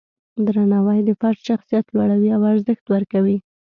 [0.45, 3.37] درناوی د فرد شخصیت لوړوي او ارزښت ورکوي.